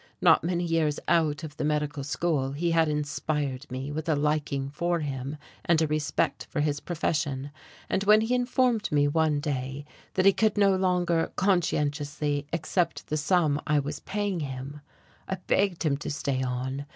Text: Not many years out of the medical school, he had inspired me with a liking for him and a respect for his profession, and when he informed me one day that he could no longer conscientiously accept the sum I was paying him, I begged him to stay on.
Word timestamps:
Not 0.19 0.43
many 0.43 0.63
years 0.63 0.99
out 1.07 1.43
of 1.43 1.57
the 1.57 1.63
medical 1.63 2.03
school, 2.03 2.53
he 2.53 2.71
had 2.71 2.89
inspired 2.89 3.69
me 3.69 3.91
with 3.91 4.09
a 4.09 4.15
liking 4.15 4.71
for 4.71 5.01
him 5.01 5.37
and 5.63 5.79
a 5.79 5.85
respect 5.85 6.47
for 6.49 6.59
his 6.61 6.79
profession, 6.79 7.51
and 7.87 8.03
when 8.05 8.21
he 8.21 8.33
informed 8.33 8.91
me 8.91 9.07
one 9.07 9.39
day 9.39 9.85
that 10.15 10.25
he 10.25 10.33
could 10.33 10.57
no 10.57 10.75
longer 10.75 11.31
conscientiously 11.35 12.47
accept 12.51 13.05
the 13.09 13.15
sum 13.15 13.61
I 13.67 13.77
was 13.77 13.99
paying 13.99 14.39
him, 14.39 14.81
I 15.27 15.35
begged 15.45 15.83
him 15.83 15.97
to 15.97 16.09
stay 16.09 16.41
on. 16.41 16.87